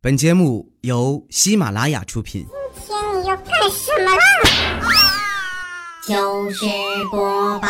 [0.00, 2.46] 本节目由喜马拉雅出品。
[2.86, 4.22] 今天你要干什么啦？
[6.06, 6.64] 糗事
[7.10, 7.68] 播报。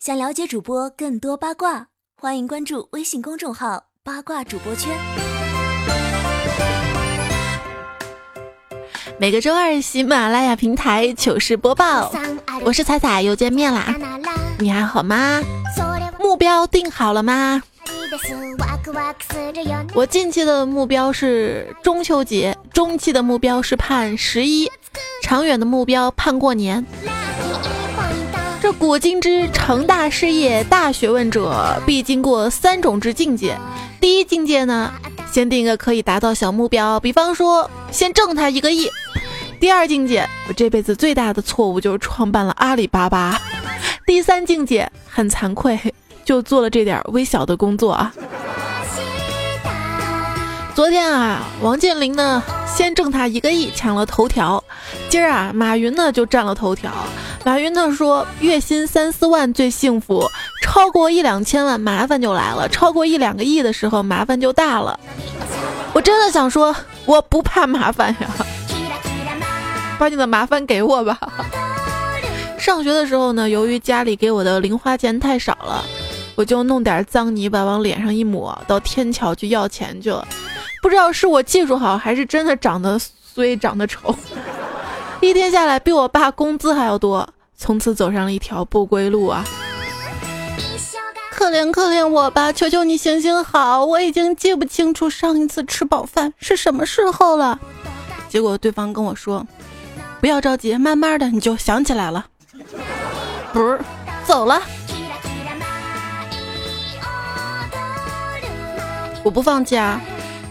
[0.00, 1.86] 想了解主播更多八卦，
[2.20, 4.98] 欢迎关注微信公众号“八卦主播圈”。
[9.16, 12.12] 每个周二，喜马拉雅平台糗事播报，
[12.64, 13.94] 我是彩彩，又见面啦！
[14.58, 15.40] 你还好吗？
[16.18, 17.62] 目标定好了吗？
[19.94, 24.70] 我近期的目标是中秋节，中期的目标是盼十一，
[25.22, 26.84] 长远的目标盼过年。
[28.60, 33.56] 这古今之成大事业、大学问者，必经过三种之境界。
[34.00, 34.92] 第一境界呢，
[35.32, 38.88] 先定个可以达到小目标，比方说先挣他一个亿。
[39.58, 43.40] 第二境界，我这辈子最大的错误就是创办了阿里巴巴。
[44.06, 45.78] 第三境界，很惭愧。
[46.24, 48.12] 就做了这点微小的工作啊！
[50.74, 54.62] 昨天啊，王健林呢先挣他一个亿，抢了头条。
[55.10, 56.90] 今儿啊，马云呢就占了头条。
[57.44, 60.26] 马云呢说，月薪三四万最幸福，
[60.62, 64.98] 超过一两千万麻烦就来了，超过一两个亿的时候麻烦就大了。
[65.92, 68.28] 我真的想说，我不怕麻烦呀，
[69.98, 71.18] 把你的麻烦给我吧。
[72.58, 75.84] 上学的时候呢，由于家里给我的零花钱太少了。
[76.34, 80.26] 我就弄点脏泥巴往脸上一抹，到天桥去要钱去了。
[80.82, 82.98] 不知道是我技术好，还是真的长得
[83.34, 84.14] 衰长得丑，
[85.20, 87.28] 一天下来比我爸工资还要多。
[87.56, 89.44] 从此走上了一条不归路啊！
[91.30, 97.60] 可怜可怜我吧，求求你行行好，我已经记不清楚上一次吃饱饭是什么时候了。
[98.28, 99.46] 结果对方跟我说
[100.20, 102.26] ：“不要着急，慢慢的你就想起来了。”
[103.52, 103.78] 不是，
[104.24, 104.60] 走了。
[109.22, 110.00] 我不放弃啊，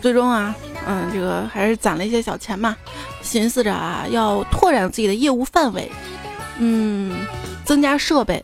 [0.01, 0.55] 最终啊，
[0.87, 2.75] 嗯，这个还是攒了一些小钱嘛，
[3.21, 5.91] 寻思着啊，要拓展自己的业务范围，
[6.57, 7.25] 嗯，
[7.65, 8.43] 增加设备，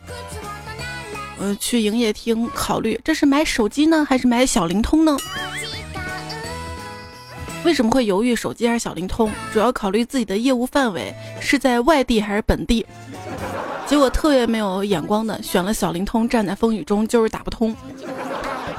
[1.38, 5.16] 呃，去营业厅考虑，这是买手机呢，还是买小灵通呢？
[7.64, 9.32] 为什么会犹豫手机还是小灵通？
[9.52, 12.86] 主要考虑自己的业务范围是在外地还是本地。
[13.86, 17.74] 结果特别没有眼光的选了小灵通，站在风雨中就是打不通。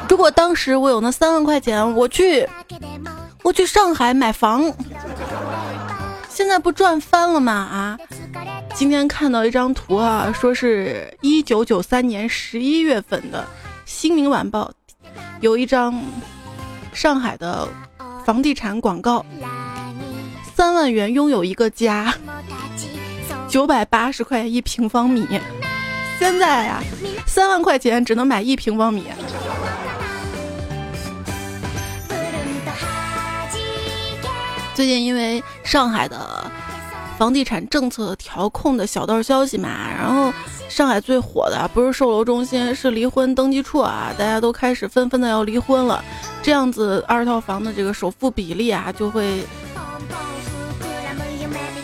[0.09, 2.45] 如果当时我有那三万块钱，我去，
[3.43, 4.73] 我去上海买房，
[6.27, 7.53] 现在不赚翻了吗？
[7.53, 7.97] 啊！
[8.73, 13.41] 今天看到一张图啊，说是一九九三年十一月份的
[13.85, 14.71] 《新民晚报》，
[15.41, 16.01] 有一张
[16.91, 17.67] 上海的
[18.25, 19.23] 房地产广告，
[20.55, 22.13] 三万元拥有一个家，
[23.47, 25.27] 九百八十块一平方米。
[26.17, 26.83] 现在呀，
[27.27, 29.03] 三万块钱只能买一平方米。
[34.79, 36.49] 最近因为上海的
[37.17, 40.31] 房地产政策调控的小道消息嘛，然后
[40.69, 46.01] 上海最火的不是售楼中心，是离婚登记处啊，大家都开始纷纷的要离婚了，
[46.41, 49.43] 这样子二套房的这个首付比例啊就会，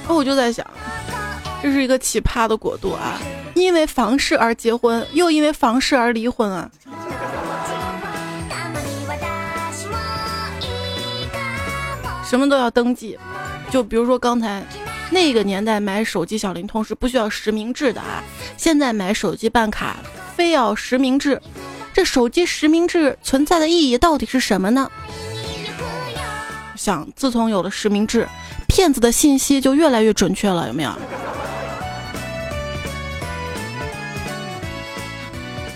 [0.07, 0.66] 我就在想，
[1.61, 3.19] 这是一个奇葩的国度啊，
[3.55, 6.72] 因为房市而结婚，又因为房市而离婚啊。
[12.28, 13.18] 什么都要登记，
[13.69, 14.63] 就比如说刚才
[15.12, 18.24] 那个年代买手机小灵通是不需要实名制的啊，
[18.58, 19.97] 现在买手机办卡
[20.35, 21.40] 非要实名制，
[21.94, 24.90] 这手机实名制存在的意义到底是什么呢？
[26.75, 28.28] 想自从有了实名制，
[28.68, 30.91] 骗子的信息就越来越准确了，有没有？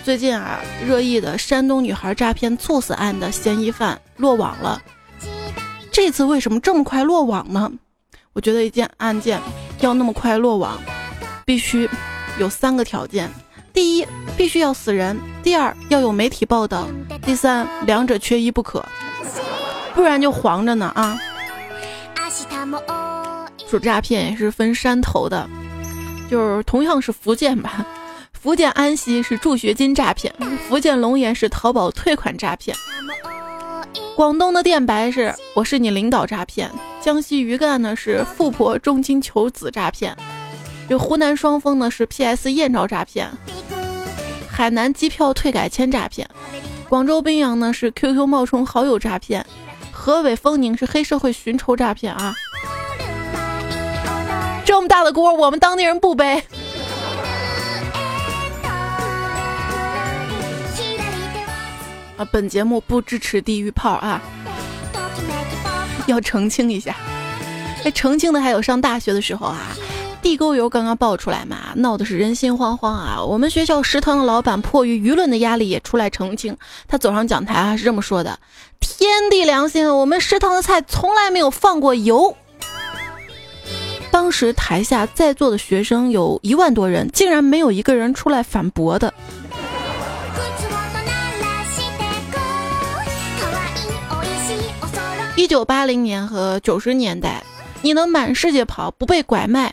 [0.04, 4.82] 最近啊，热议的山东女孩诈骗猝死案的嫌疑犯落网了。
[5.92, 7.70] 这次为什么这么快落网呢？
[8.32, 9.40] 我觉得一件案件
[9.80, 10.78] 要那么快落网，
[11.44, 11.88] 必须
[12.38, 13.28] 有三个条件：
[13.72, 14.06] 第一，
[14.36, 16.86] 必须要死人；第二，要有媒体报道；
[17.22, 18.84] 第三，两者缺一不可，
[19.94, 21.18] 不然就黄着呢啊！
[23.68, 25.48] 说诈骗也是分山头的，
[26.30, 27.84] 就是同样是福建吧，
[28.32, 30.32] 福建安溪是助学金诈骗，
[30.68, 32.76] 福建龙岩是淘宝退款诈骗。
[34.20, 36.70] 广东的电白是我是你领导诈骗，
[37.00, 40.14] 江西余干呢是富婆重金求子诈骗，
[40.90, 43.30] 这湖南双峰呢是 PS 艳照诈骗，
[44.46, 46.28] 海南机票退改签诈骗，
[46.86, 49.42] 广州宾阳呢是 QQ 冒充好友诈骗，
[49.90, 52.34] 河北丰宁是黑社会寻仇诈骗啊！
[54.66, 56.42] 这么大的锅，我们当地人不背。
[62.24, 64.20] 本节目不支持地狱炮啊，
[66.06, 66.96] 要澄清一下。
[67.84, 69.68] 哎，澄清的还有上大学的时候啊，
[70.20, 73.22] 地沟油刚刚爆出来嘛，闹的是人心惶惶啊。
[73.22, 76.56] 我们学校食堂的老板迫于舆论的压力也出来澄清，
[76.86, 78.38] 他走上讲台啊是这么说的
[78.80, 82.36] ：“天地良心，我们食堂的菜从来没有放过油。”
[84.12, 89.14] 当时台下在座的学生有一万多人，竟然没有一个人出来反驳的。
[95.40, 97.42] 一九八零年和九十年代。
[97.80, 99.72] 你能满世界跑不被拐卖？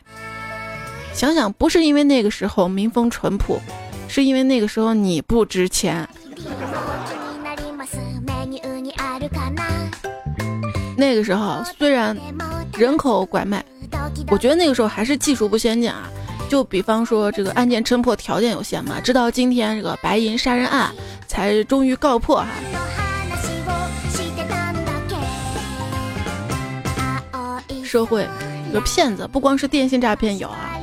[1.13, 3.59] 想想不是因为那个时候民风淳朴，
[4.07, 6.07] 是因为那个时候你不值钱。
[10.95, 12.17] 那个时候虽然
[12.77, 13.61] 人口拐卖，
[14.29, 16.09] 我觉得那个时候还是技术不先进啊。
[16.49, 20.89] 就比方说这个案件侦破条件有限嘛，直到今天这个白银杀人案
[21.27, 22.47] 才终于告破哈。
[27.87, 28.27] 社会
[28.73, 30.73] 有骗子，不光是电信诈骗有啊。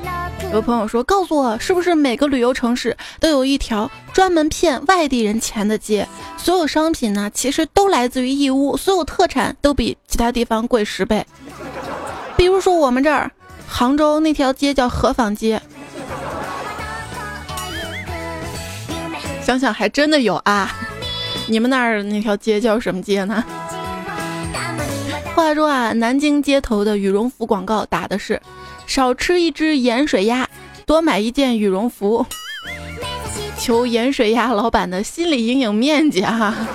[0.52, 6.06] 有朋友说，告诉我是不是每个旅游城市都有一条专门骗外地人钱的街？
[6.36, 11.26] 所有商品呢，其实都来自于义乌，所有特产都比其他地方贵十倍。
[12.36, 13.30] 比如说我们这儿
[13.66, 15.60] 杭州那条街叫河坊街，
[19.42, 20.70] 想想还真的有啊。
[21.48, 23.44] 你们那儿那条街叫什么街呢？
[25.34, 28.40] 话说啊，南京街头的羽绒服广告打的是
[28.86, 30.48] “少吃一只盐水鸭，
[30.86, 32.24] 多买一件羽绒服”，
[33.58, 36.68] 求盐水鸭老板的心理阴影面积啊！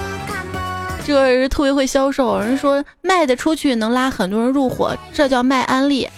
[1.04, 6.08] 这个人特别会销售，人说卖得出去能拉很多人入伙，这叫卖安利。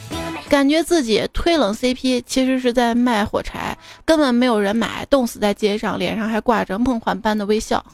[0.48, 7.84] 感觉自己推冷 CP，其实是在卖火柴，根本没有人买，冻死在街上，脸上还挂着梦幻般的微笑。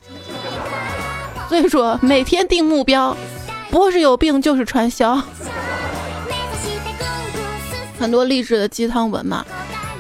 [1.48, 3.16] 所以说，每天定目标。
[3.78, 5.20] 不是有病就是传销，
[7.98, 9.44] 很多励志的鸡汤文嘛。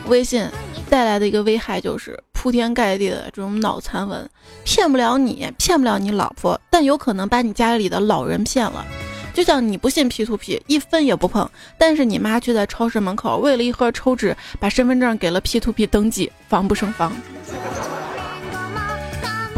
[0.08, 0.46] 微信
[0.90, 4.28] 带来的一个危害就是铺天盖地的这种脑残文，
[4.64, 8.84] 骗不了你，骗不了你老婆，但有可能把你家里的老人骗了。
[9.32, 11.48] 就像你不信 P to P，一分也不碰，
[11.78, 17.12] 但是你妈却在超市门口为了一盒抽纸，把身份证给了 P to P 登记，防不胜防。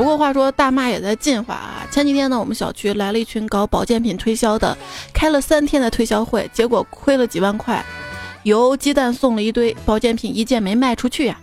[0.01, 1.87] 不过话说，大妈也在进化啊。
[1.91, 4.75] 前几天呢，我们小区来了一群搞保健品推销的，
[5.13, 7.85] 开了三天的推销会，结果亏了几万块，
[8.45, 11.39] 油鸡蛋送了一堆，保健品一件没卖出去呀。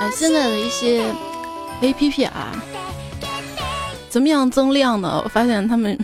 [0.00, 1.04] 啊，现在的一些
[1.82, 2.60] A P P 啊，
[4.08, 5.20] 怎么样增量呢？
[5.22, 5.96] 我发现他们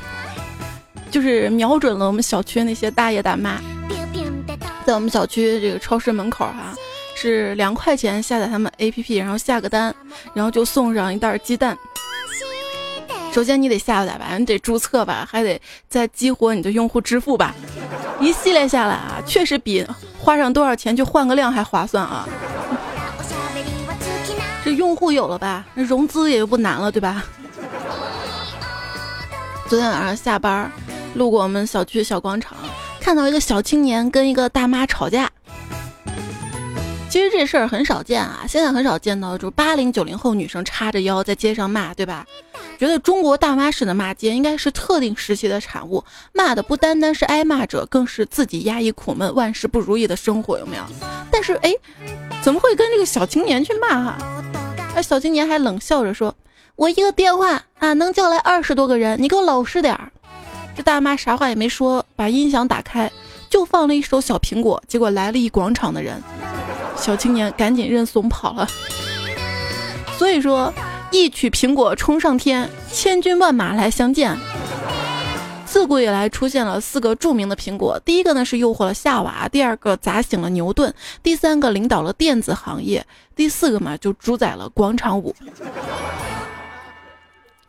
[1.15, 3.61] 就是瞄准了我们小区那些大爷大妈。
[4.85, 6.75] 在我们小区这个超市门口哈，
[7.15, 9.95] 是两块钱下载他们 APP，然后下个单，
[10.35, 11.79] 然后就送上一袋鸡蛋。
[13.33, 17.55] 首先你得下载吧，你得注册吧，还得再激活你的用户支付吧。
[18.19, 19.87] 一系列下来啊，确实比
[20.19, 22.29] 花上多少钱去换个量还划算啊。
[24.65, 27.23] 这用户有了吧，那融资也就不难了，对吧？
[29.69, 30.71] 昨天晚上下班，
[31.15, 32.57] 路过我们小区小广场。
[33.01, 35.31] 看到一个小青年跟一个大妈吵架，
[37.11, 42.27] 其实这事儿很少见啊，现在很少见到，就是八零九零后女生叉着腰在街上骂，对吧？
[42.79, 50.83] 觉得中国大妈式的骂街应该是特定时期的产物，骂的不单单是挨骂者，更是自己压抑苦闷、万事不如意的生活，有没有？
[51.31, 51.73] 但是哎，
[52.43, 54.17] 怎么会跟这个小青年去骂哈？
[54.97, 56.35] 而小青年还冷笑着说
[56.75, 60.11] ：“我一个电话啊，能叫来二十多个人，你给我老实点儿。”
[60.77, 63.11] 这大妈啥话也没说，把音响打开，
[63.49, 64.83] 就放了一首小苹果。
[64.89, 66.21] 结果来了一广场的人，
[66.97, 68.69] 小青年赶紧认怂跑了。
[70.19, 70.73] 所以说，
[71.13, 74.37] 一曲苹果冲上天，千军万马来相见。
[75.65, 83.05] 自古以来出现了四个著名的苹果，第一个呢是诱惑了夏娃，第二个砸醒了牛顿，第三个领导了电子行业，
[83.35, 85.35] 第四个嘛就主宰了广场舞。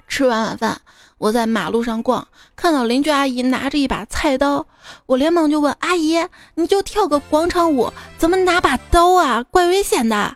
[0.07, 0.81] 吃完晚饭。
[1.17, 4.67] 我在马路上逛，看到邻居阿姨拿着一把菜刀，
[5.05, 6.17] 我连忙就问阿姨
[6.55, 9.41] ：“你就跳个广场舞，怎么拿把刀啊？
[9.43, 10.35] 怪危险的。”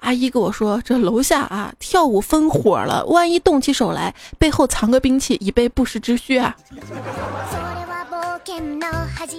[0.00, 6.56] 阿姨跟我说：“这楼下啊，跳舞分火了，万一动起手来，背后藏个兵器，以备不时之需啊。”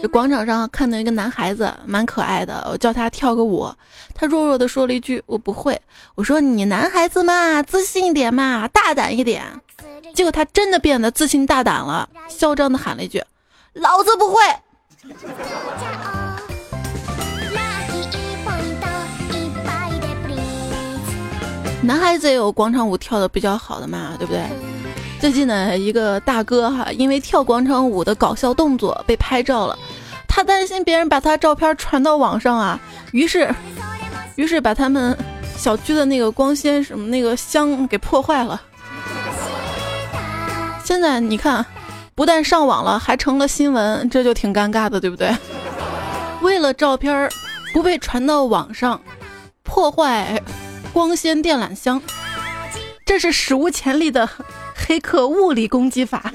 [0.01, 3.69] 这广场上看到一个男孩子，蛮可爱的，我叫他跳个舞，
[4.13, 5.79] 他弱弱的说了一句：“我不会。”
[6.15, 9.43] 我说：“你男孩子嘛，自信一点嘛，大胆一点。”
[10.15, 13.23] 结果他真的变得自信大胆了，嚣张的喊了一句
[13.73, 14.35] ：“老子不会。”
[21.81, 24.41] 男孩子也有广场舞跳的比较好的嘛，对不对？
[25.25, 29.75] 最近呢，一个大哥哈，因为跳广场舞的搞笑动作被拍照了，
[30.27, 32.79] 他担心别人把他照片传到网上啊，
[33.11, 33.51] 于是，
[34.35, 35.17] 于是把他们
[35.57, 38.61] 小区的那个光纤什么那个箱给破坏了。
[40.83, 41.65] 现在你看，
[42.13, 45.35] 不但上网了，还成了新闻，这就挺尴尬的，对不对？
[46.43, 47.27] 为了照片
[47.73, 49.01] 不被传到网上，
[49.63, 50.39] 破坏。
[50.93, 51.99] 光纤电缆箱，
[53.03, 54.29] 这是史无前例的
[54.87, 56.31] 黑客物理攻击法，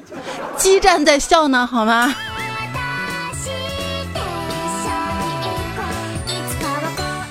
[0.56, 2.12] 激战在笑呢，好吗？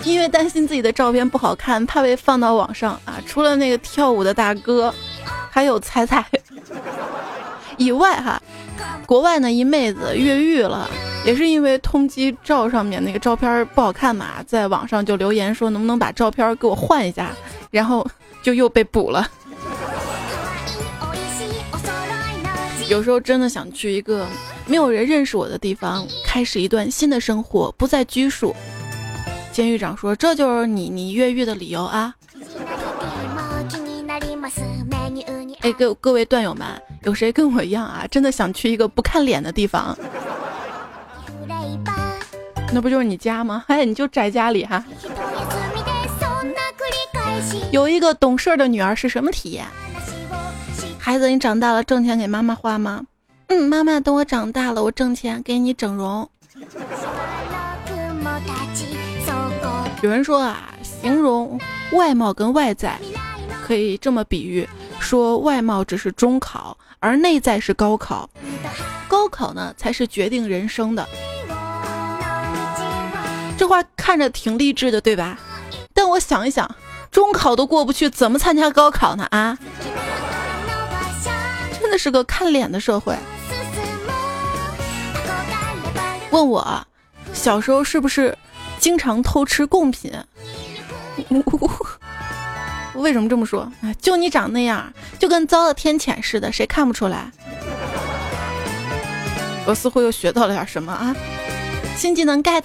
[0.06, 3.20] 因为担心自己的照片不好看，怕被放到网上啊。
[3.28, 4.94] 除了那个跳舞的大哥，
[5.52, 6.26] 还有彩彩
[7.78, 8.42] 以外，哈，
[9.06, 10.90] 国外呢一妹子越狱了。
[11.26, 17.32] 也是因为通缉照上面那个照片不好看嘛，在网上就留言说能不能把照片给我换一下，
[17.72, 18.08] 然后
[18.42, 19.30] 就又被捕了。
[22.90, 24.28] 有时候真的想去一个
[24.66, 28.56] 没有人认识我的地方，开始一段新的生活，不再拘束。
[29.52, 32.16] 监狱长说：“这就是你你越狱的理由啊！”
[35.62, 36.66] 哎，各各位段友们，
[37.04, 38.08] 有谁跟我一样啊？
[38.10, 39.96] 真的想去一个不看脸的地方？
[42.74, 43.64] 那不就是你家吗？
[43.70, 44.84] 哎，你就宅家里哈。
[47.72, 49.64] 有一个懂事的女儿是什么体验？
[51.10, 53.04] 孩子，你长大了挣钱给妈妈花吗？
[53.48, 56.30] 嗯，妈妈，等我长大了，我挣钱给你整容。
[60.04, 61.60] 有人说啊，形容
[61.94, 62.96] 外貌跟外在，
[63.66, 68.30] 可以这么比喻：说外貌只是中考，而内在是高考。
[69.08, 71.10] 高考呢，才是决定人生的。
[73.58, 75.40] 这话看着挺励志的，对吧？
[75.92, 76.70] 但我想一想，
[77.10, 79.26] 中考都过不去，怎么参加高考呢？
[79.32, 79.58] 啊，
[81.90, 83.18] 真的是个看脸的社会。
[86.30, 86.88] 问我
[87.34, 88.38] 小时候是不是
[88.78, 90.14] 经常偷吃贡品？
[92.94, 93.68] 为什么这么说？
[94.00, 97.32] 就你长那样，就跟遭了天谴似的，谁看不出来？
[99.66, 101.16] 我似乎又学到了点什么啊？
[101.98, 102.64] 新技能 get。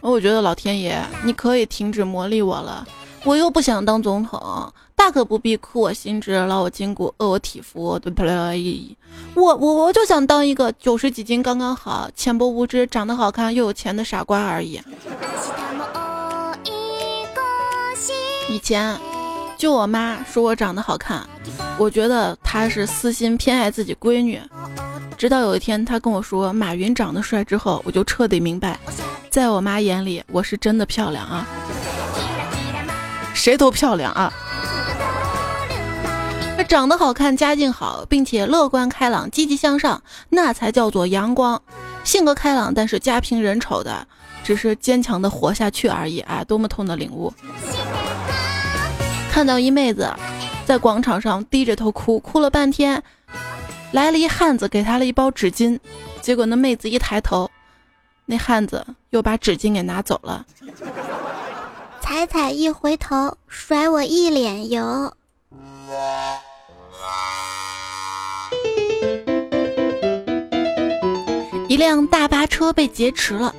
[0.00, 2.84] 我觉得老天爷，你可以停止磨砺我了，
[3.24, 8.96] 我又不想当总统，大可不必苦我心志，劳我筋骨，饿我体肤，对不对？
[9.34, 14.80] 我我我就想当一个九十几斤刚刚好、浅薄无知、长得好看又有钱的傻瓜而已。
[18.48, 18.98] 以前
[19.56, 21.28] 就我妈说我长得好看，
[21.78, 24.40] 我觉得她是私心偏爱自己闺女。
[25.18, 28.78] 直到有一天她跟我说马云长得帅之后，我就彻底明白。
[29.28, 31.46] 在我妈眼里，我是真的漂亮啊，
[33.34, 34.32] 谁都漂亮啊。
[36.68, 41.60] 长得好看、家境好，并且乐观开朗、积极向上，那才叫做阳光。
[42.04, 44.06] 性格开朗但是家贫人丑的，
[44.44, 46.44] 只是坚强的活下去而已啊！
[46.44, 47.32] 多么痛的领悟。
[49.32, 50.08] 看到一妹子
[50.64, 53.02] 在广场上低着头哭，哭了半天，
[53.92, 55.78] 来了一汉子给她了一包纸巾，
[56.20, 57.50] 结果那妹子一抬头。
[58.26, 60.46] 那汉子又把纸巾给拿走了。
[62.12, 65.14] 彩彩一回头，甩我一脸油。
[71.68, 73.54] 一辆大巴车被劫持了，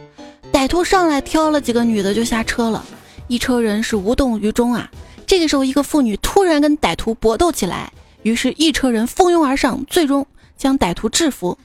[0.52, 2.84] 歹徒上来挑了几个女的就下车了，
[3.28, 4.92] 一车人是无动于衷啊。
[5.26, 7.94] 这个时候，一个妇女突然跟歹徒搏斗起来，
[8.24, 10.28] 于是，一车人蜂拥而上，最终。
[10.58, 11.58] 将歹徒制服，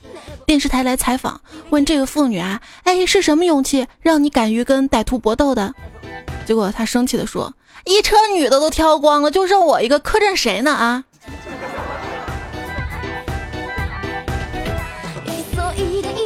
[0.46, 1.38] 电视台来采访，
[1.68, 5.74] 问这个妇女啊，哎，是什么勇气让你敢于跟歹徒搏斗的？
[6.46, 7.52] 结果他生气的说，
[7.84, 11.04] 一车女的都挑光了，就剩我一个，磕碜谁呢啊？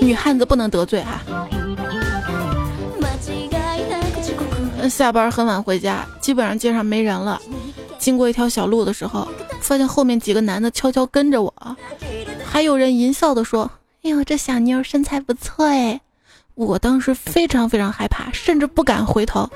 [0.03, 1.21] 女汉子不能得罪哈。
[4.89, 7.41] 下班很晚回家，基本上街上没人了。
[7.99, 9.29] 经过一条小路的时候，
[9.61, 11.53] 发现后面几个男的悄悄跟着我。
[12.45, 13.71] 还有人淫笑的说
[14.03, 16.01] ：“哎呦，这小妞身材不错哎！”
[16.55, 19.49] 我当时非常非常害怕，甚至不敢回头，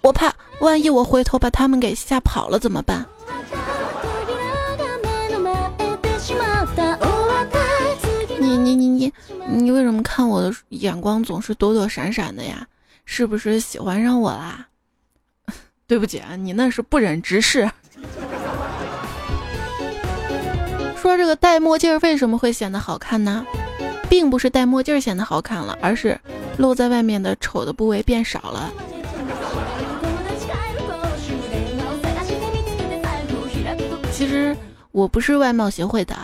[0.00, 3.04] 我怕万一我回头把他们给吓跑了怎么办？
[8.38, 9.12] 你你你你
[9.48, 12.66] 你为什么看我的眼光总是躲躲闪闪的呀？
[13.04, 14.66] 是不是喜欢上我啦？
[15.86, 17.68] 对不起啊，你那是不忍直视。
[20.96, 23.44] 说说这个戴墨镜为什么会显得好看呢？
[24.12, 26.20] 并不是戴墨镜显得好看了，而是
[26.58, 28.70] 露在外面的丑的部位变少了。
[34.12, 34.54] 其实
[34.90, 36.14] 我不是外貌协会的，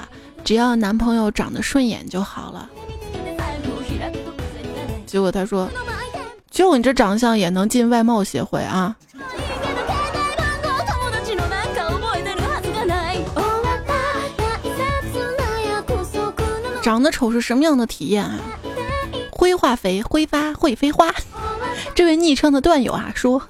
[0.45, 2.69] 只要男朋友长得顺眼就好了。
[5.07, 5.67] 结果他说
[6.53, 8.95] ：“就你这长相也能进外貌协会啊？”
[16.89, 18.41] 长得丑是什么样的体验啊？
[19.31, 21.15] 灰化肥挥发会飞花。
[21.95, 23.43] 这位昵称的段友啊说，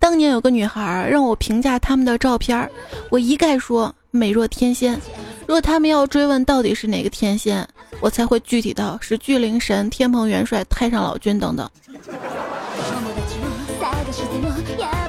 [0.00, 2.68] 当年有个女孩让我评价他们的照片，
[3.10, 5.00] 我一概说美若天仙。
[5.46, 7.64] 若他们要追问到底是哪个天仙，
[8.00, 11.70] 我才会具体到是巨灵神、天蓬元帅、太上老君等等。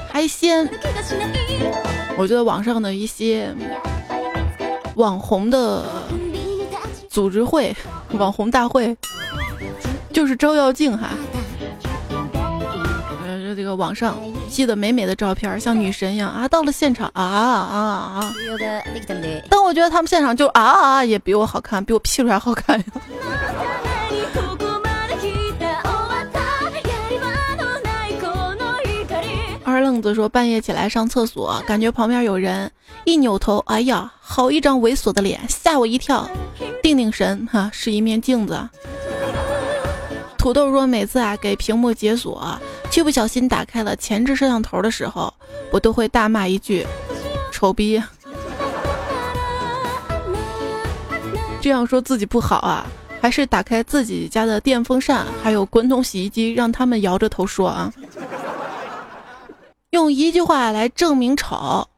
[0.08, 0.70] 还仙，
[2.16, 3.52] 我觉得网上的一些
[4.94, 5.84] 网红的。
[7.14, 7.72] 组织会，
[8.14, 8.96] 网红大会，
[10.12, 11.10] 就是照妖镜哈。
[13.24, 14.18] 呃，这个网上
[14.48, 16.48] 记得美美的照片，像女神一样啊。
[16.48, 17.86] 到了现场啊啊
[18.18, 18.34] 啊！
[19.48, 22.84] 但我觉得他们现场就啊啊，也比我好看，比我 P 出来好看呀。
[29.64, 32.70] 二愣子说，半夜起来上厕所，感觉旁边有人，
[33.04, 36.28] 一扭头，哎呀，好一张猥琐的脸，吓我一跳。
[36.82, 38.68] 定定神，哈，是一面镜子。
[40.38, 42.58] 土豆说，每次啊给屏幕解锁，
[42.90, 45.32] 却不小心打开了前置摄像头的时候，
[45.70, 46.86] 我都会大骂一句
[47.52, 48.02] ：“丑逼！”
[51.60, 52.86] 这样说自己不好啊，
[53.20, 57.92] 还是打开自己家的电风扇，还有滚筒洗衣机，让他们摇着头说啊。
[59.90, 61.88] 用一句话来证明丑，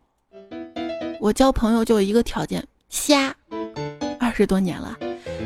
[1.20, 3.34] 我交朋友就一个条件：瞎。
[4.18, 4.96] 二十多年了，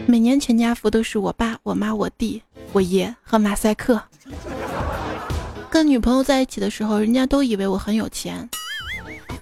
[0.06, 4.02] 每年全家福都是我爸、我妈、我弟、我爷和马赛克。
[5.70, 8.48] 跟女朋友在一起的时候，人家都以为我很有钱，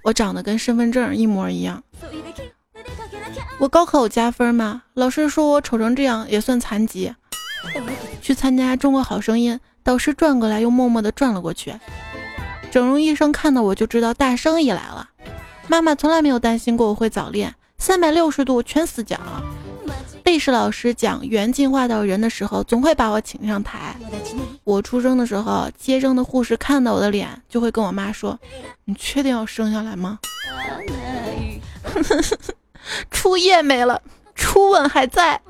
[0.02, 1.82] 我长得跟身份证一模一样。
[3.58, 4.82] 我高考有加分吗？
[4.94, 7.12] 老师说我丑成这样也算残疾。
[8.20, 11.74] 去参加中国好声音，导师转过来又默默地转了过去。
[12.70, 15.08] 整容医生看到我就知道大生意来了。
[15.68, 19.18] 妈妈从来没有担心过我会早恋，三百六十度全死角。
[20.24, 23.94] 历史老师讲缘进化到人的时候，总会把我请上台。
[24.64, 28.38] 我出生的时候，接生的护士看到我的脸，就会跟我妈说
[28.84, 30.18] ：“你确定要生下来吗？”
[33.10, 34.00] 初夜没了，
[34.34, 35.40] 初吻还在。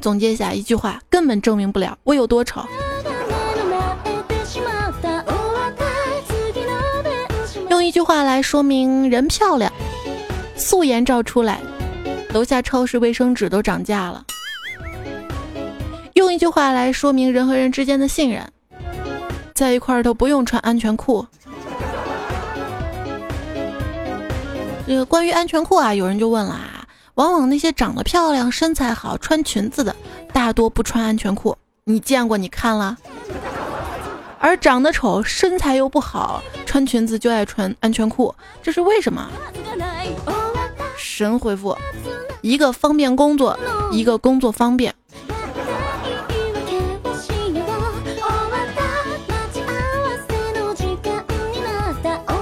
[0.00, 2.64] 总结一下一句话，根本证明不了我有多丑。
[7.80, 9.72] 用一句话来说明人漂亮，
[10.54, 11.62] 素颜照出来，
[12.34, 14.22] 楼下超市卫生纸都涨价了。
[16.12, 18.46] 用一句话来说明人和人之间的信任，
[19.54, 21.26] 在一块儿都不用穿安全裤。
[24.86, 29.96] 这个关于安全裤啊，有人就问了啊，往往那些长得漂亮、身材好、穿裙子的，
[30.34, 32.36] 大多不穿安全裤，你见过？
[32.36, 32.98] 你看了？
[34.42, 39.28] 而长得丑、身材又不好、穿裙子就爱穿安全裤，这是为什么？
[40.96, 41.76] 神回复：
[42.40, 43.56] 一个方便工作，
[43.92, 44.94] 一个工作方便。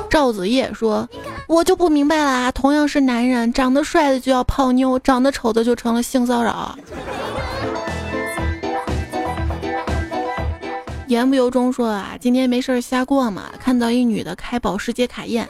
[0.09, 1.09] 赵子夜说
[1.49, 6.79] ：“我就不明白啦，同样是男人，长得帅的就要泡妞，长得丑的就成了性骚扰。”
[11.09, 15.49] 言不由衷说啊，今天没事儿瞎逛嘛，看到一女的开保时捷卡宴，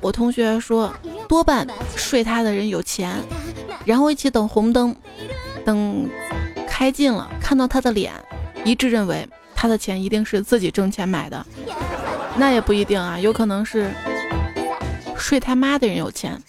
[0.00, 0.92] 我同学说
[1.28, 3.22] 多半睡她的人有钱，
[3.84, 4.96] 然后一起等红灯，
[5.66, 6.08] 等
[6.66, 8.12] 开进了，看到她的脸，
[8.64, 11.44] 一致认为她的钱一定是自己挣钱买的，
[12.36, 13.90] 那也不一定啊，有可能是
[15.14, 16.40] 睡他妈的人有钱。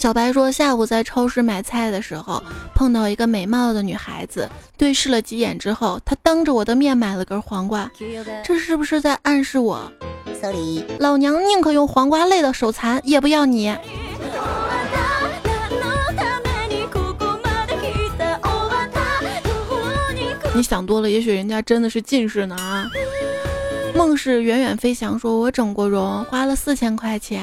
[0.00, 2.42] 小白说，下午在超市买菜的时候，
[2.74, 7.90] 碰到一个美貌的女孩子，对视了几眼之后，她当着我的面买了根黄瓜，
[8.42, 9.92] 这是不是在暗示我，
[10.98, 13.76] 老娘宁可用黄瓜累的手残，也不要你。
[20.56, 22.88] 你想多了，也许人家真的是近视呢啊。
[23.94, 27.42] 梦是远远飞翔，说我整过容，花了四千块钱。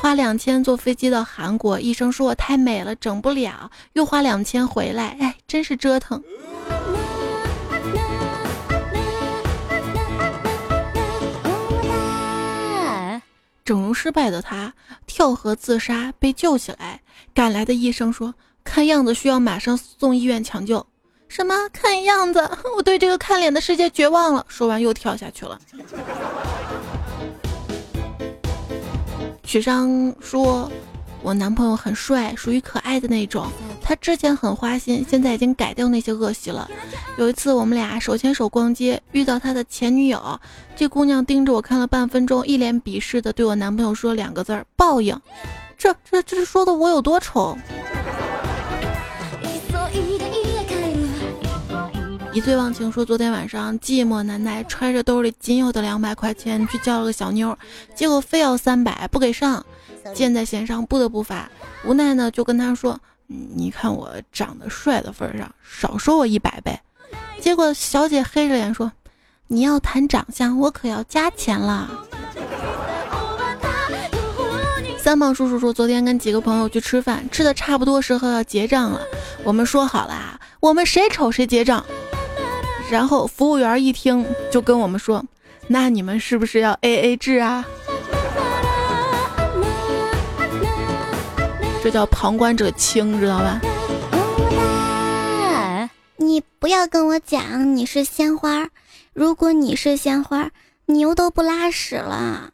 [0.00, 6.22] 花两千坐飞机到韩国医生说我太美了整不了又花两千回来哎真是折腾。
[13.62, 14.72] 整容失败的他
[15.06, 17.02] 跳河自杀被救起来。
[17.34, 18.34] 赶来的医生说
[18.64, 20.84] 看样子需要马上送医院抢救。
[21.28, 21.54] 什么？
[21.72, 22.50] 看样子？
[22.74, 24.44] 我对这个看脸的世界绝望了。
[24.48, 25.60] 说完又跳下去了。
[29.50, 30.70] 许商说
[31.24, 33.48] ：“我男朋友很帅，属于可爱的那种。
[33.82, 36.70] 他之前很花心，现在已经改掉那些恶习了。
[37.18, 40.40] 有一次我们俩手牵手逛街，遇到他的前女友，
[40.76, 45.20] 这姑娘盯着我看了半分钟，一脸鄙视的对我男朋友说两个字儿：报应。
[45.76, 47.58] 这这这是说的我有多丑？”
[52.32, 57.58] 一醉忘情说，昨天晚上寂寞难耐，揣着兜里仅有的两百块钱去叫了个小妞，
[57.92, 59.66] 结果非要三百不给上，
[60.14, 61.50] 箭在弦上不得不发，
[61.84, 66.80] 无奈呢就跟他说：“你看我长得帅的份上，少收我一百呗。”
[67.40, 68.92] 结果小姐黑着脸说
[69.48, 71.90] ：“你要谈长相，我可要加钱了。”
[74.96, 79.00] 三胖叔叔说，昨天跟几个朋友去吃饭，吃的差不多时候要结账了，
[79.42, 81.84] 我们说好了啊，我们谁丑谁结账。
[82.90, 85.24] 然后服务员一听就跟我们说
[85.68, 87.64] ：“那你们是不是要 A A 制啊？”
[91.82, 93.60] 这叫旁观者清，知道吧？
[96.16, 98.68] 你不要跟我讲你是鲜花，
[99.14, 100.50] 如果你是鲜花，
[100.86, 102.50] 牛都不拉屎了。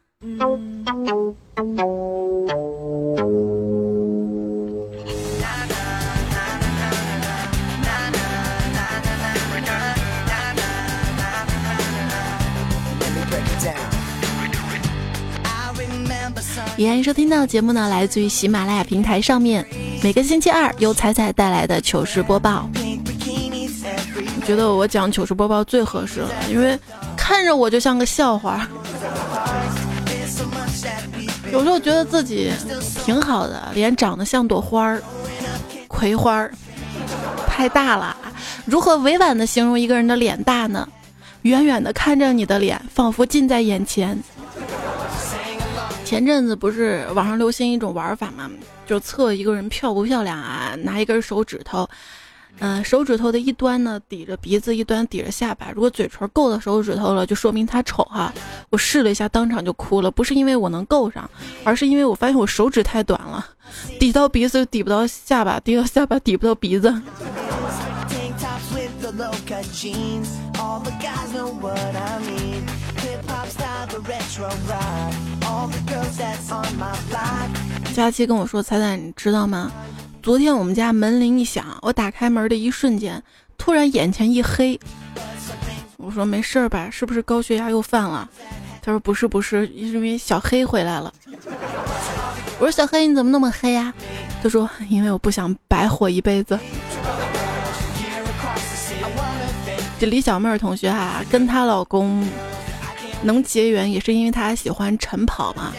[16.77, 19.65] 依然收听到节目呢，来自于喜马拉雅平台上面，
[20.03, 22.69] 每个星期二由彩彩带来的糗事播报。
[24.39, 26.77] 我觉得我讲糗事播报最合适了，因为
[27.17, 28.67] 看着我就像个笑话。
[31.51, 32.51] 有时候觉得自己
[33.03, 35.01] 挺好的，脸长得像朵花儿，
[35.87, 36.51] 葵花儿，
[37.47, 38.15] 太大了。
[38.65, 40.87] 如何委婉的形容一个人的脸大呢？
[41.41, 44.21] 远远的看着你的脸，仿佛近在眼前。
[46.07, 48.49] 前阵子不是网上流行一种玩法嘛，
[48.85, 51.85] 就测一个人漂不漂亮啊，拿一根手指头，
[52.59, 58.33] 嗯，手指头的一端呢抵着鼻子，一端抵着下巴，如果嘴唇够到手指头了，就说明他丑哈。
[58.69, 61.29] 我试了一下，当场就哭了，不是因为我能够上，
[61.65, 63.45] 而是因为我发现我手指太短了，
[63.99, 66.89] 抵到鼻子抵不到下巴，抵到下巴抵不到鼻子。
[77.95, 79.71] 佳期跟我说：“彩彩，你知道吗？
[80.21, 83.23] 昨天我们家门铃一响，我打开门的一瞬间，
[83.57, 84.77] 突然眼前一黑。
[85.95, 86.89] 我说没事吧？
[86.91, 88.29] 是不是高血压又犯了？
[88.81, 91.13] 他说不是，不是，因为小黑回来了。
[92.59, 93.93] 我说小黑你怎么那么黑呀？
[94.43, 96.59] 他说因为我不想白活一辈子。
[99.99, 102.27] 这李小妹儿同学哈，跟她老公。”
[103.23, 105.73] 能结缘也是因为她喜欢晨跑嘛，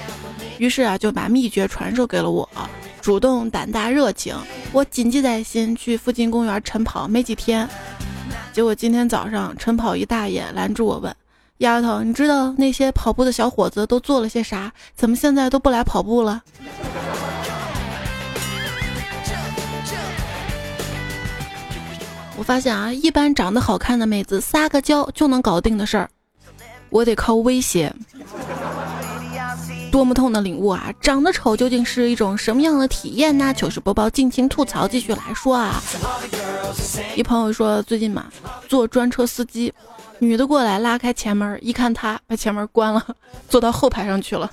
[0.58, 2.48] 于是啊就把秘诀传授给了我，
[3.00, 4.36] 主动、胆大、热情，
[4.72, 5.74] 我谨记在心。
[5.76, 7.66] 去附近公园晨跑没几天，
[8.52, 11.14] 结果今天早上晨跑一大爷拦住我问
[11.58, 14.72] ：“丫头，你知道那些跑步的小伙子都做了些啥？
[14.96, 16.42] 怎么现在都不来跑步了？”
[22.38, 26.08] 我发现啊，一般长得好看的妹子撒个娇就能搞定的事儿。
[26.88, 27.92] 我得靠威胁，
[29.90, 30.90] 多么痛的领悟啊！
[31.00, 33.52] 长得丑究竟是一种什么样的体验呢？
[33.52, 35.82] 糗事播报，尽情吐槽，继续来说啊！
[37.16, 38.26] 一朋友说最近嘛，
[38.68, 39.74] 坐专车司机，
[40.20, 43.04] 女的过来拉开前门，一看他把前门关了，
[43.48, 44.50] 坐到后排上去了，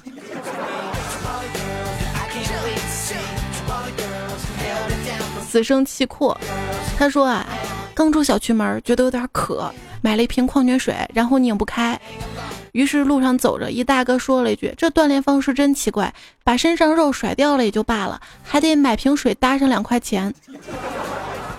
[5.55, 6.37] 死生气阔。
[6.97, 7.47] 他说啊，
[7.93, 9.73] 刚出小区门，觉得有点渴。
[10.01, 11.97] 买了一瓶矿泉水，然后拧不开，
[12.73, 16.13] 于是路上走着，一大哥说了一句：“这锻炼方式真奇怪，
[16.43, 20.33] 把身上肉甩掉了也就罢了，还得买瓶水搭上两块钱。”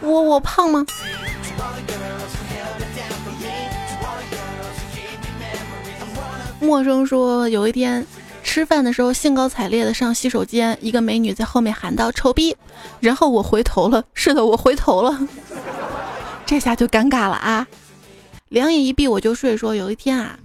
[0.02, 0.84] 我我胖吗？
[6.60, 8.06] 陌生说，有一天
[8.56, 12.56] 吃饭的时候兴高采烈的上洗手间，一个美女在后面喊道：“丑逼！”
[13.00, 15.28] 然后我回头了，是的，我回头了，
[16.46, 17.66] 这下就尴尬了啊。
[18.48, 19.54] 两眼一闭我就睡。
[19.54, 20.38] 说有一天啊，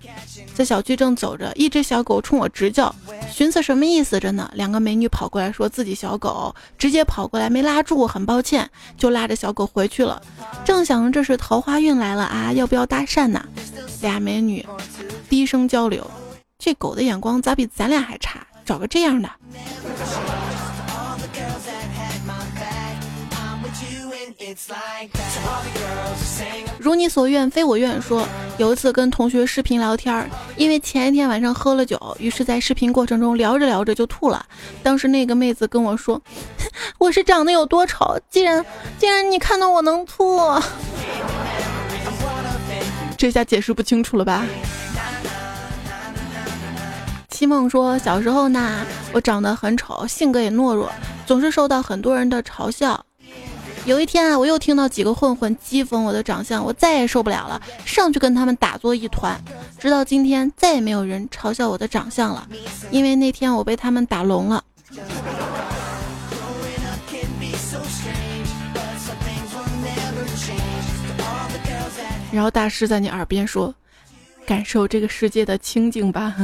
[0.54, 2.93] 在小区正走着，一只小狗冲我直叫，
[3.32, 4.52] 寻思什么意思着呢？
[4.56, 10.21] 两个美女跑过来，说自己小狗直接跑过来没拉住，很抱歉，就拉着小狗回去了。
[10.65, 13.41] 正想着这是桃花运来了啊，要不要搭讪呢？
[14.02, 14.65] 俩美女
[15.30, 16.06] 低声交流，
[16.63, 18.45] 这狗的眼光咋比咱俩还差？
[18.63, 19.28] 找个这样的。
[26.78, 28.00] 如你所愿，非我愿。
[28.00, 28.28] 说
[28.60, 34.45] 有一次跟同学视频聊天，因为前一天晚上喝了酒，于是在视频过程中聊着聊着就吐了。
[34.84, 36.21] 当时那个妹子跟我说
[37.00, 38.19] ：“我是长得有多丑？
[38.30, 38.63] 既然
[39.00, 40.39] 既然你看到我能吐，
[43.17, 44.45] 这下解释不清楚了吧？”
[47.41, 50.91] 七梦说：“小时候呢，我长得很丑，性格也懦弱，
[51.25, 53.04] 总是受到很多人的嘲笑。”
[53.86, 59.36] 有一天啊，我又听到几个混混讥讽我的长相，我再也受不了了，上去跟他们打作一团。
[59.80, 62.47] 直到今天，再也没有人嘲笑我的长相了，
[62.91, 64.63] 因为那天我被他们打聋了。
[72.32, 73.73] 然后大师在你耳边说
[74.45, 76.36] ：“感受这个世界的清静吧。”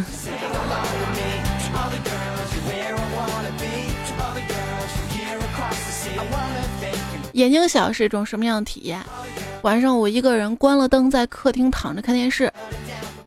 [7.38, 9.00] 眼睛小是一种什么样的体验？
[9.62, 12.52] 晚上我一个人关了灯，在客厅躺着看电视，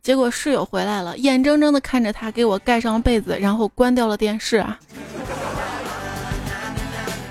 [0.03, 4.77] 结果室友回来了，眼睁睁的看着他给我盖上了被子，然后关掉了电视啊。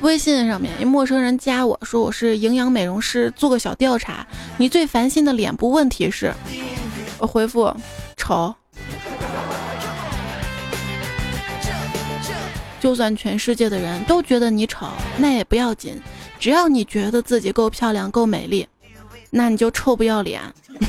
[0.00, 6.32] 微信上面一陌生人加我说我是营养美容师，做个小调查，你最烦心的脸部问题是？
[7.18, 7.70] 我回复
[8.16, 8.54] 丑。
[12.80, 14.86] 就算全世界的人都觉得你丑，
[15.18, 16.00] 那也不要紧。
[16.40, 18.66] 只要你觉得自己够漂亮、够美丽，
[19.28, 20.40] 那你就臭不要脸。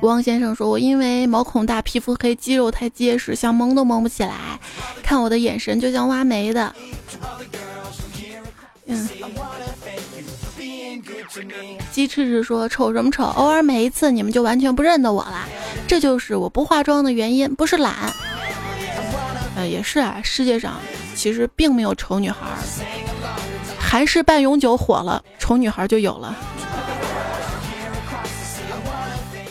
[0.00, 4.58] 汪先生说：“我因为毛孔大、皮肤黑、肌肉太结实，想蒙都蒙不起来。
[5.02, 6.74] 看我的眼神就像挖煤的。”
[8.86, 9.08] 嗯。
[11.92, 13.24] 鸡翅翅说：“丑什么丑？
[13.24, 15.46] 偶尔每一次，你们就完全不认得我了。
[15.86, 17.94] 这就是我不化妆的原因，不是懒。”
[19.66, 20.74] 也是啊，世界上。
[21.14, 22.46] 其实并没有丑女孩，
[23.78, 26.36] 韩式半永久火了，丑女孩就有了。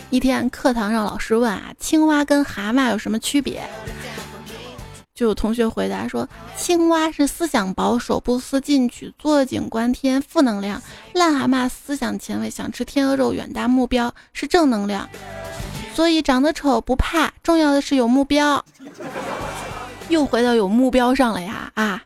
[0.09, 3.61] 一天课堂上，老师问啊，青蛙跟蛤蟆有什么区别？
[5.13, 10.79] 就有同学回答说，青蛙是思想保守，不思进取，坐井观天，负能量；
[11.15, 15.09] 癞蛤蟆思想前卫，想吃天鹅肉，远大目标，是正能量。
[15.93, 18.63] 所以长得丑不怕，重要的是有目标。
[20.09, 22.03] 又回到有目标上了呀啊！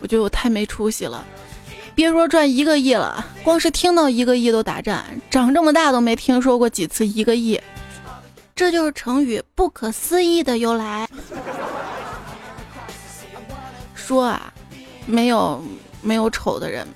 [0.00, 1.24] 我觉得我太没出息了，
[1.94, 7.60] 别说赚一个亿了，光是听到一个亿都打颤，长这么大都没听说过几次一个亿。
[8.54, 11.08] 这就是成语“不可思议”的由来。
[13.94, 14.52] 说啊，
[15.06, 15.60] 没有
[16.02, 16.86] 没有丑的人，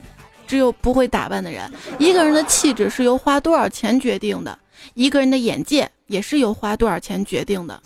[0.47, 1.69] 只有不会打扮的人。
[1.99, 4.57] 一个人的气质是由花多少钱决定的，
[4.95, 5.91] 一个人的眼界。
[6.09, 7.81] 也是由花多少钱决定的，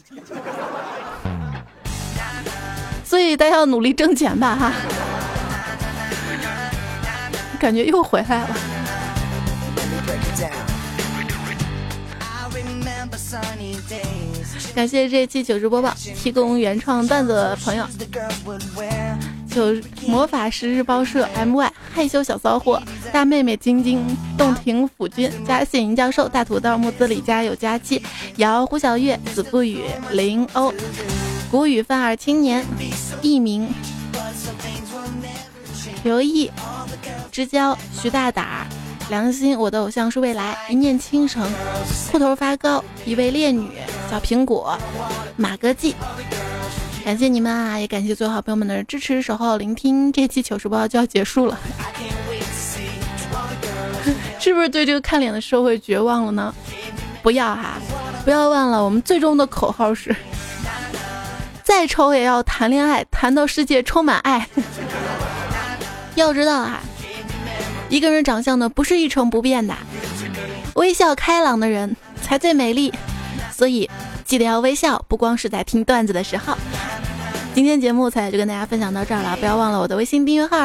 [3.04, 4.72] 所以大家要努力挣钱吧哈。
[7.58, 8.56] 感觉又回来了。
[14.74, 17.86] 感谢这期糗事播报提供原创段子的朋友。
[19.54, 24.04] 就魔法师日报社 my 害羞小骚货大妹妹晶晶
[24.36, 28.02] 洞庭府君加谢银教授大土豆木子李家有佳期
[28.36, 30.72] 姚胡小月子不语林欧
[31.50, 32.64] 古语范儿青年
[33.20, 33.68] 艺名
[36.02, 36.50] 刘毅
[37.30, 38.66] 之交徐大胆
[39.10, 41.46] 良心我的偶像是未来一念倾城
[42.10, 43.68] 裤头发高一位烈女
[44.10, 44.78] 小苹果
[45.36, 45.94] 马哥记。
[47.04, 50.12] 感谢你们啊，也感谢所有好朋友们的支持、守候、聆听。
[50.12, 51.58] 这期糗事播报就要结束了，
[54.38, 56.54] 是不是对这个看脸的社会绝望了呢？
[57.22, 57.74] 不要哈，
[58.24, 60.14] 不要忘了，我们最终的口号是：
[61.64, 64.48] 再丑也要谈恋爱，谈到世界充满爱。
[66.14, 66.80] 要知道啊，
[67.88, 69.74] 一个人长相呢不是一成不变的，
[70.76, 72.92] 微笑开朗的人才最美丽，
[73.52, 73.90] 所以。
[74.24, 76.56] 记得要微笑，不光是在听段子的时候。
[77.54, 80.56] 今天节目彩就跟大家分享到这儿了，不要忘了我的微信订阅号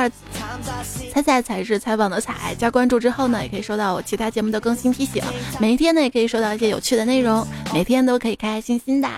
[1.11, 5.21] “彩彩彩是采访的彩”，加关注之后呢，也可以收到我其他节目的更新提醒。
[5.59, 9.09] 每一天呢，也可以收到一些有趣的内容，每天都可以开开心心的。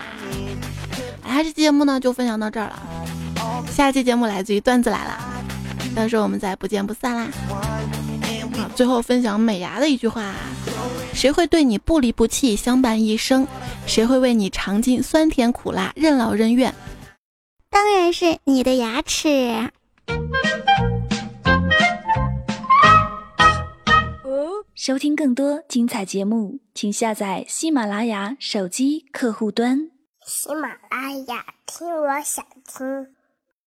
[1.22, 2.82] 哎，这期节目呢就分享到这儿了，
[3.70, 5.20] 下期节目来自于段子来了，
[5.94, 7.28] 到时候我们再不见不散啦。
[8.74, 10.34] 最后分享美牙的一句话：
[11.14, 13.46] 谁会对你不离不弃，相伴一生？
[13.86, 16.74] 谁会为你尝尽酸甜苦辣，任劳任怨？
[17.70, 19.70] 当然是你的牙齿。
[24.74, 29.90] 收听更多精彩节目，请下载喜马拉雅手机客户端。
[30.26, 33.14] 喜马拉雅，听我想听。